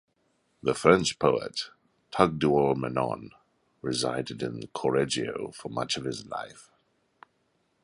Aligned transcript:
The 0.63 0.73
French 0.73 1.19
poet 1.19 1.69
Tugdual 2.11 2.73
Menon 2.75 3.29
resided 3.83 4.41
in 4.41 4.61
Correggio 4.73 5.51
for 5.53 5.69
much 5.69 5.95
of 5.95 6.05
his 6.05 6.25
life. 6.25 6.71